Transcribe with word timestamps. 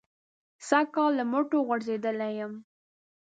سږ 0.67 0.85
کال 0.95 1.11
له 1.19 1.23
مټو 1.31 1.59
غورځېدلی 1.67 2.31
یم. 2.39 2.53